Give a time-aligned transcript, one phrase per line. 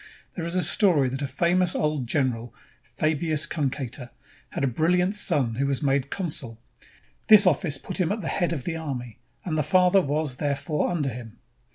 [0.33, 4.09] There is a story that a famous old general, Fabius Cunctator,
[4.49, 6.59] had a brilhant son who was made consul.
[7.27, 10.89] This office put him at the head of the army, and the father was, therefore,
[10.89, 11.37] under him.